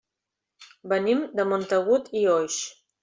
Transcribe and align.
Venim 0.95 1.21
de 1.41 1.45
Montagut 1.51 2.09
i 2.23 2.25
Oix. 2.41 2.59